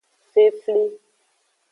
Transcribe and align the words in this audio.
Fefli. 0.33 0.81